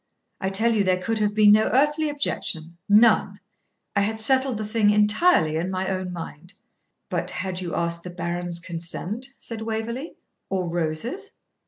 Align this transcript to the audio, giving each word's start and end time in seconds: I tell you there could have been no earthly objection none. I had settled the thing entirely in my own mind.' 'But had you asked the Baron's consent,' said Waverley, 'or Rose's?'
I 0.39 0.49
tell 0.49 0.73
you 0.73 0.83
there 0.83 0.97
could 0.99 1.19
have 1.19 1.35
been 1.35 1.51
no 1.51 1.65
earthly 1.65 2.09
objection 2.09 2.75
none. 2.89 3.39
I 3.95 4.01
had 4.01 4.19
settled 4.19 4.57
the 4.57 4.65
thing 4.65 4.89
entirely 4.89 5.57
in 5.57 5.69
my 5.69 5.89
own 5.89 6.11
mind.' 6.11 6.55
'But 7.11 7.29
had 7.29 7.61
you 7.61 7.75
asked 7.75 8.01
the 8.01 8.09
Baron's 8.09 8.59
consent,' 8.59 9.29
said 9.37 9.61
Waverley, 9.61 10.15
'or 10.49 10.69
Rose's?' 10.71 11.29